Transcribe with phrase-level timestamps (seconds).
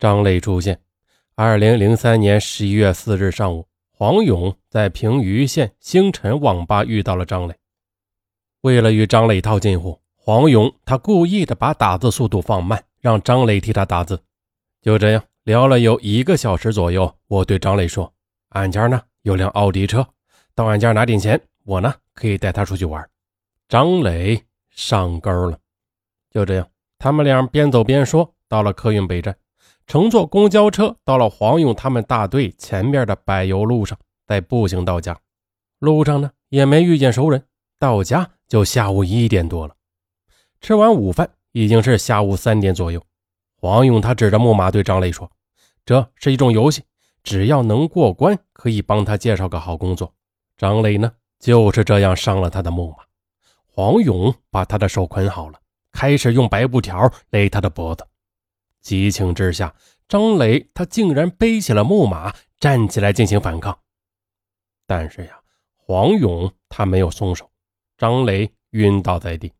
[0.00, 0.80] 张磊出现。
[1.34, 7.54] 二零零三年十一月四日上午，黄勇在平舆县星辰网吧遇到了张磊。
[8.62, 14.18] 为了与张磊套近乎，黄勇他故意的把打字速度放慢，让张磊替他打字。
[14.80, 18.10] 就这样聊了有一个小时左右，我对张磊说
[18.50, 20.06] ：“俺家呢有辆奥迪车，
[20.54, 23.06] 到俺家拿点钱，我呢可以带他出去玩。”
[23.68, 25.58] 张磊上钩了。
[26.30, 26.66] 就这样，
[26.98, 29.36] 他们俩边走边说，到了客运北站，
[29.90, 35.18] 乘坐公交车到了黄勇他们大队前面的柏油路上，再步行到家。
[35.80, 37.44] 路上呢也没遇见熟人，
[37.76, 38.30] 到家。
[38.46, 39.74] 就下午一点多了，
[40.60, 43.02] 吃完午饭已经是下午三点左右。
[43.60, 45.28] 黄勇他指着木马对张磊说
[45.84, 46.84] ：“这是一种游戏，
[47.24, 50.14] 只要能过关，可以帮他介绍个好工作。”
[50.56, 51.10] 张磊呢
[51.40, 52.98] 就是这样上了他的木马。
[53.66, 55.58] 黄勇把他的手捆好了，
[55.90, 58.06] 开始用白布条勒他的脖子。
[58.80, 59.74] 激情之下，
[60.08, 63.78] 张磊他竟然背起了木马，站起来进行反抗。
[64.86, 65.40] 但是呀，
[65.76, 67.50] 黄勇他没有松手。
[67.96, 69.52] 张磊晕倒在地，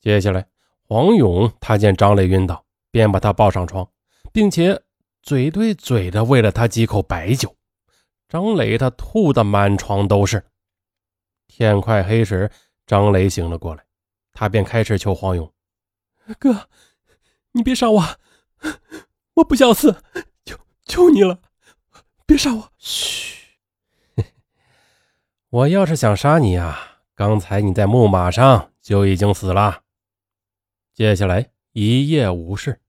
[0.00, 0.46] 接下来
[0.88, 3.86] 黄勇他见张磊晕倒，便把他抱上床，
[4.32, 4.82] 并且
[5.22, 7.54] 嘴对嘴的喂了他几口白酒。
[8.28, 10.42] 张磊他吐的满床都是。
[11.46, 12.50] 天快黑时，
[12.86, 13.84] 张磊醒了过来，
[14.32, 15.52] 他便开始求黄勇
[16.40, 16.68] ：“哥，
[17.52, 18.02] 你别杀我，
[19.34, 20.02] 我不想死，
[20.44, 21.40] 求求你了，
[22.26, 23.58] 别杀我。”嘘，
[25.50, 26.78] 我要是想杀你呀。
[27.14, 29.82] 刚才你在木马上就已经死了。
[30.94, 32.80] 接下来一夜无事。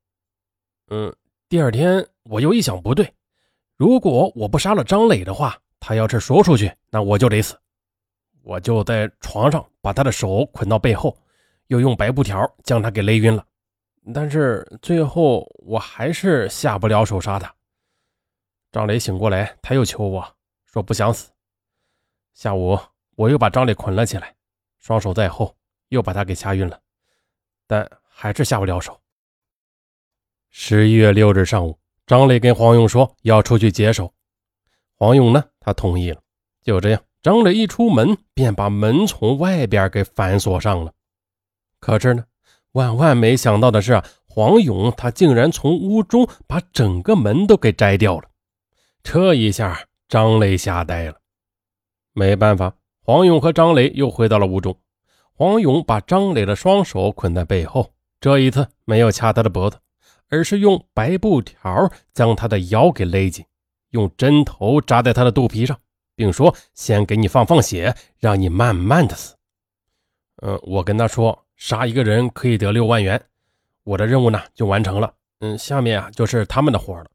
[0.87, 1.13] 嗯，
[1.47, 3.13] 第二天我又一想不对，
[3.77, 7.59] 如果我不杀了张磊的话，他要是说出去，那我就得死。
[8.41, 11.17] 我就在床上把他的手捆到背后，
[11.67, 13.45] 又用白布条将他给勒晕了。
[14.11, 17.53] 但是最后我还是下不了手杀他。
[18.71, 21.29] 张磊醒过来，他又求我说不想死。
[22.33, 22.79] 下午。
[23.15, 24.33] 我又把张磊捆了起来，
[24.79, 25.55] 双手在后，
[25.89, 26.79] 又把他给掐晕了，
[27.67, 28.99] 但还是下不了手。
[30.49, 31.77] 十一月六日上午，
[32.07, 34.11] 张磊跟黄勇说要出去解手，
[34.95, 36.19] 黄勇呢，他同意了。
[36.63, 40.91] 就这样，张磊一出门便把门从外边给反锁上了。
[41.79, 42.25] 可是呢，
[42.73, 48.29] 万万没想到的是，黄勇他竟然从屋中把整个门都给摘掉了。
[49.01, 51.15] 这一下，张磊吓呆了，
[52.13, 52.73] 没办法。
[53.01, 54.77] 黄勇和张磊又回到了屋中。
[55.33, 59.77] 黄勇把张磊的双手捆在背后，这一次没有掐他的脖子，
[60.29, 63.45] 而是用白布条将他的腰给勒紧，
[63.89, 65.77] 用针头扎在他的肚皮上，
[66.15, 69.35] 并说：“先给你放放血，让你慢慢的死。”
[70.41, 73.23] 嗯，我跟他说，杀一个人可以得六万元，
[73.83, 75.13] 我的任务呢就完成了。
[75.39, 77.05] 嗯，下面啊就是他们的活了。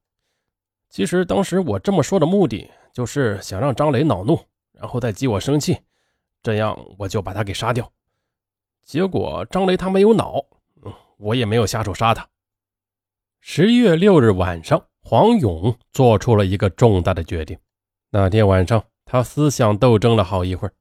[0.90, 4.38] 其实当时我这么说的目的，就是想让张磊恼怒。
[4.72, 5.76] 然后再激我生气，
[6.40, 7.90] 这样我就把他给杀掉。
[8.84, 10.40] 结果张雷他没有恼，
[10.84, 12.28] 嗯，我也没有下手杀他。
[13.40, 17.58] 十一月六日晚上，黄勇做出了一个重大的决定。
[18.10, 20.72] 那天晚上，他思想斗争了好一会儿。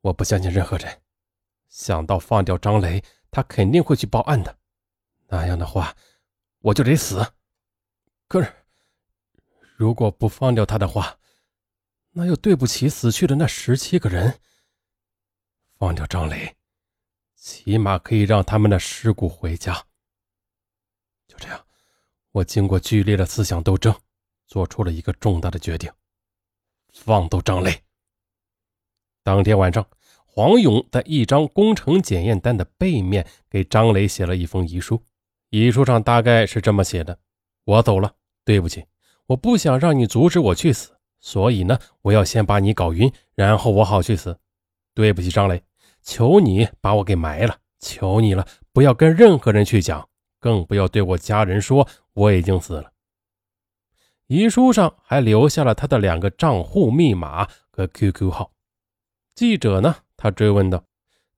[0.00, 0.98] 我不相信任何人，
[1.68, 4.58] 想到放掉张雷，他肯定会去报案的。
[5.26, 5.94] 那样的话，
[6.60, 7.32] 我就得死。
[8.26, 8.52] 可是，
[9.76, 11.18] 如果不放掉他的话，
[12.10, 14.40] 那又对不起死去的那十七个人。
[15.76, 16.56] 放掉张磊，
[17.36, 19.74] 起码可以让他们的尸骨回家。
[21.28, 21.66] 就这样，
[22.32, 23.94] 我经过剧烈的思想斗争，
[24.46, 25.92] 做出了一个重大的决定：
[26.92, 27.84] 放走张磊。
[29.22, 29.86] 当天晚上，
[30.30, 35.02] 黄勇在一张工程检验单的背面给张磊写了一封遗书，
[35.50, 37.18] 遗书上大概是这么写的
[37.64, 38.84] ：“我走了，对不起，
[39.26, 44.38] 我不想让你阻止我去死。”所以呢，我要先把你搞晕，然后我好去死。
[44.94, 45.60] 对不起，张磊，
[46.02, 50.08] 求你把我给埋了，求你了，不要跟任何人去讲，
[50.38, 52.92] 更不要对我家人说我已经死了。
[54.28, 58.52] 遗书上还留下了他的两个账户密码和 QQ 号。
[59.34, 60.84] 记者呢，他追问道：“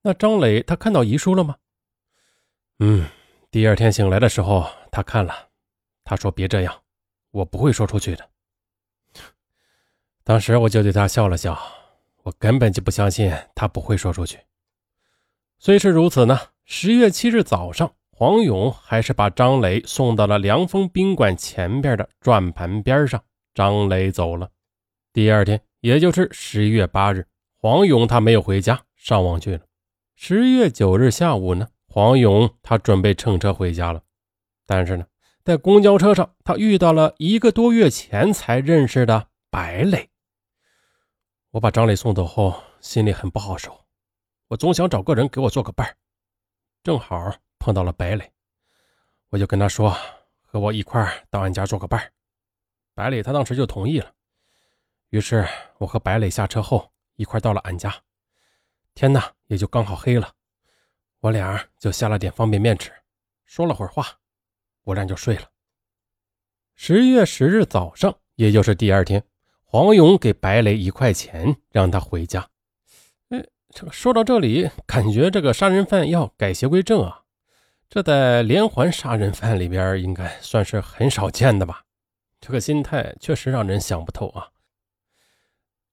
[0.02, 1.54] 那张磊他看到遗书了吗
[2.80, 3.06] ？”“嗯，
[3.52, 5.50] 第二天醒来的时候他看了，
[6.02, 6.82] 他说别这样，
[7.30, 8.28] 我不会说出去的。”
[10.24, 11.56] 当时我就对他笑了笑，
[12.22, 14.38] 我根本就不相信他不会说出去。
[15.58, 23.22] 虽是如此呢，十月七日早上，黄勇还是把张磊送到了凉风宾馆前边的转盘边上。
[23.52, 24.48] 张磊走了。
[25.12, 27.26] 第二天，也就是十月八日，
[27.62, 29.66] 黄勇他没有回家，上网去了。
[30.14, 34.02] 十月九日下午呢，黄勇他准备乘车回家了，
[34.64, 35.04] 但是呢，
[35.44, 40.08] 在公交车上，他遇到了一个多月前才认识的白磊。
[41.50, 43.78] 我把张磊送走后，心里很不好受。
[44.48, 45.94] 我总想找个人给我做个伴儿，
[46.82, 48.32] 正好碰到了白磊，
[49.28, 49.94] 我就跟他说，
[50.40, 52.10] 和我一块到俺家做个伴儿。
[52.94, 54.10] 白磊他当时就同意了。
[55.10, 55.46] 于是，
[55.76, 56.89] 我和白磊下车后
[57.20, 57.94] 一块到了俺家。
[58.94, 60.32] 天呐，也就刚好黑了，
[61.20, 62.90] 我俩就下了点方便面吃，
[63.44, 64.06] 说了会儿话。
[64.84, 65.42] 我俩就睡了。
[66.74, 69.22] 十月十日早上，也就是第二天，
[69.64, 72.48] 黄勇给白磊一块钱，让他回家。
[73.28, 77.24] 哎，这说到这里，感觉这个杀人犯要改邪归正啊！
[77.90, 81.84] 这在连环杀人犯里边，应该算是很少见的吧？
[82.40, 84.48] 这个心态确实让人想不透啊。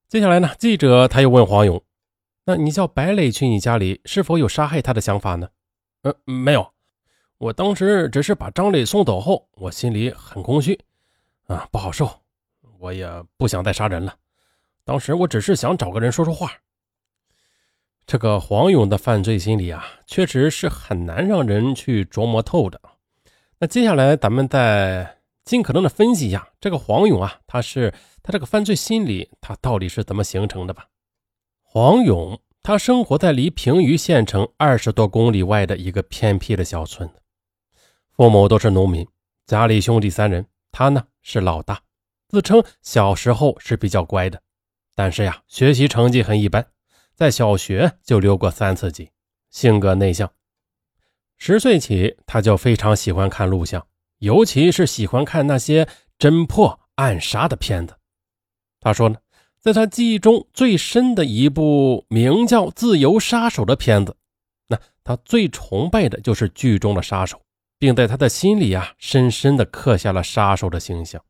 [0.08, 1.82] 接下来呢，记者他又问黄勇
[2.46, 5.50] ：“那你叫白磊去你家里，是否有杀害他的想法呢
[6.00, 6.66] ？”“呃，没有。”
[7.36, 10.80] 我当时只是把张磊送走后，我心里很空虚，
[11.46, 12.10] 啊，不好受，
[12.78, 13.06] 我也
[13.36, 14.16] 不想再杀人了。
[14.82, 16.50] 当时我只是想找个人说说话。
[18.06, 22.80] 这个黄勇的犯罪心理啊，确实是很难让人去琢磨透的。
[23.58, 25.17] 那接下来咱们再
[25.48, 30.88] 尽可能的分析一下这个黄勇啊，他是他这个犯罪心理他到底是怎么形成的吧？
[31.62, 37.22] 黄勇他生活在离平舆县城二十多公里外的一个偏僻的小村子。
[38.10, 39.08] 父母都是农民，
[39.46, 41.80] 家里兄弟三人，他呢是老大，
[42.28, 44.42] 自称小时候是比较乖的，
[44.94, 46.66] 但是呀，学习成绩很一般，
[47.14, 49.12] 在小学就留过三次级，
[49.48, 50.30] 性格内向。
[51.38, 53.86] 十岁起，他就非常喜欢看录像，
[54.18, 55.88] 尤其是喜欢看那些
[56.18, 57.96] 侦破暗杀的片子。
[58.80, 59.16] 他说呢，
[59.60, 64.16] 在他记忆中最深的一部名叫《自由杀手》的片子，
[64.68, 67.40] 那他最崇拜的就是剧中的杀手。
[67.80, 71.22] 并在他的心里啊，深深的刻下了杀手的形象。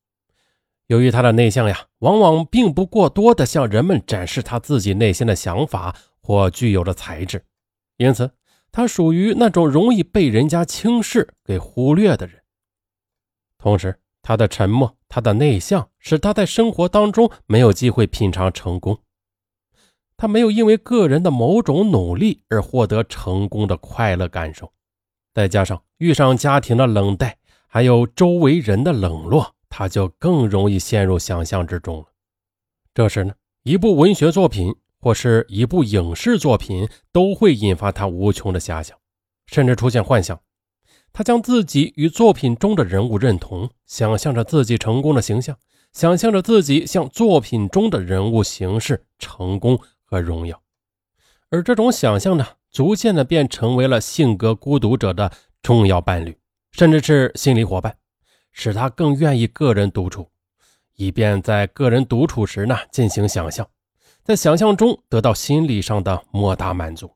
[0.87, 7.45] 由于他的内向呀，往往并不过多的向人们展示他自己内心的想法或具有的才智，
[7.99, 8.31] 因此
[8.73, 12.38] 他属于那种容易被人家轻视、给忽略的人。
[13.59, 18.99] 同时，他的沉默、他的内向，使他在生活当中没有机会品尝成功。
[20.17, 24.73] 他没有因为个人的某种努力而获得成功的快乐感受。
[25.35, 32.07] 再加上遇上家庭的冷淡，还有周围人的冷落，他就更容易陷入想象之中了。
[32.93, 38.99] 这时呢，一部文学作品或是一部影视作品都会引发他无穷的遐想，
[39.47, 40.41] 甚至出现幻想。
[41.19, 45.59] 他将自己与作品中的人物认同，想象着自己成功的形象，
[45.93, 50.63] 想象着自己像作品中的人物行事，成功和荣耀。
[51.51, 52.47] 而这种想象呢？
[52.71, 56.39] 逐渐的便成为了性格孤独者的重要伴侣，
[56.71, 57.97] 甚至是心理伙伴，
[58.53, 60.31] 使他更愿意个人独处，
[60.95, 63.69] 以便在个人独处时呢进行想象，
[64.23, 67.11] 在想象中得到心理上的莫大满足。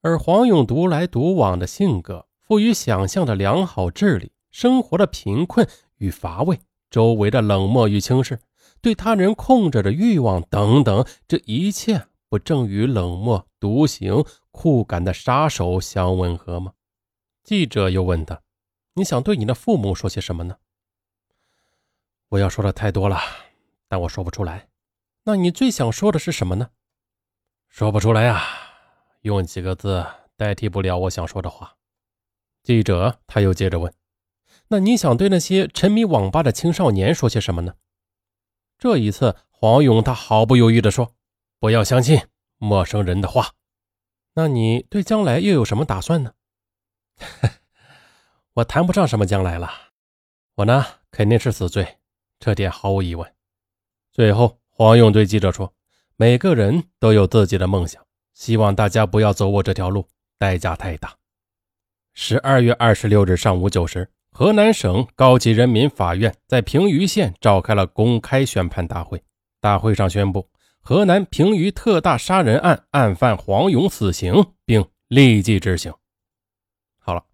[0.00, 5.66] 而黄勇独来独往的性格，富于想象的良好治理，生活的贫困
[5.96, 6.60] 与乏味，
[6.90, 8.38] 周围的冷漠与轻视，
[8.82, 12.08] 对他人控制的欲望等等，这一切。
[12.28, 16.74] 不正与冷漠、独行、酷感的杀手相吻合吗？
[17.42, 18.42] 记者又问他
[18.96, 20.56] ：“你想对你的父母说些什么呢？”
[22.28, 23.18] 我要说的太多了，
[23.88, 24.68] 但我说不出来。
[25.24, 26.68] 那你最想说的是什么呢？
[27.70, 28.42] 说不出来啊，
[29.22, 30.04] 用几个字
[30.36, 31.74] 代替不了我想说的话。
[32.62, 33.92] 记者他又接着问
[34.68, 37.74] ：“那你想对那些沉迷网吧的青少年说些什么呢？”
[38.78, 41.14] 这一次，黄勇他毫不犹豫地说。
[41.58, 42.20] 不要相信
[42.58, 43.52] 陌生人的话。
[44.34, 46.32] 那你对将来又有什么打算呢？
[48.54, 49.70] 我谈不上什么将来了。
[50.56, 51.98] 我呢，肯定是死罪，
[52.40, 53.32] 这点毫无疑问。
[54.10, 55.72] 最后，黄勇对记者说
[56.16, 58.04] ：“每个人都有自己的梦想，
[58.34, 61.16] 希望大家不要走我这条路，代价太大。”
[62.14, 69.22] 十二月二十六日上午九时，河南省高级人民法院在平舆县召开了公开宣判大会，
[69.60, 70.50] 大会上宣布。
[70.82, 75.94] 河南平舆特大杀人案案犯黄勇死刑，并立即执行。
[76.98, 77.24] 好了，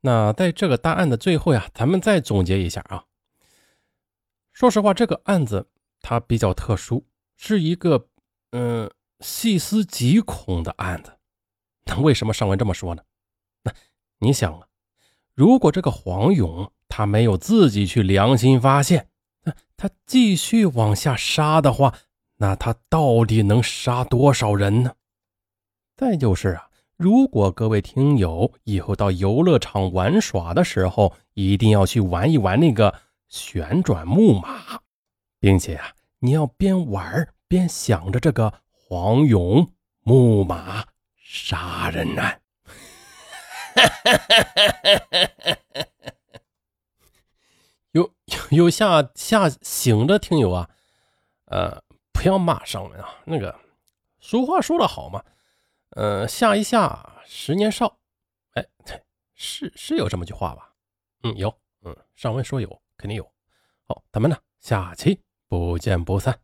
[0.00, 3.04] 那在这个大案的最后呀，咱们再总结一下啊。
[4.52, 5.68] 说实话，这个案子
[6.00, 7.04] 它比较特殊，
[7.36, 8.08] 是一个
[8.52, 8.90] 嗯
[9.20, 11.12] 细思极恐的案子。
[11.84, 13.02] 那为什么上文这么说呢？
[14.24, 14.66] 你想啊，
[15.34, 19.08] 如果这个黄勇他没有自己去良心发现，
[19.42, 21.94] 那他继续往下杀的话。
[22.38, 24.94] 那他到底能杀多少人呢？
[25.96, 32.92] 再就是啊，如果各位听友以后到游乐场玩耍的时候，一定要去玩一玩那个
[33.28, 34.80] 旋转木马，
[35.38, 40.84] 并且啊，你要边玩边想着这个黄勇木马
[41.16, 42.40] 杀人案。
[43.74, 45.90] 哈哈哈哈哈哈
[47.92, 48.14] 有
[48.50, 50.70] 有下下醒的听友啊，
[51.46, 53.20] 呃，不要骂上文啊。
[53.24, 53.58] 那个
[54.20, 55.24] 俗话说得好嘛，
[55.90, 57.98] 呃，下一下十年少。
[58.54, 59.02] 哎，对
[59.34, 60.72] 是是有这么句话吧？
[61.22, 61.52] 嗯，有。
[61.82, 63.30] 嗯，上文说有，肯定有。
[63.86, 66.38] 好，咱们呢，下期不见不散。